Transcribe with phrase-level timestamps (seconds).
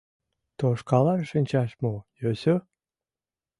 [0.57, 2.55] Тошкалал шинчаш мо йӧсӧ?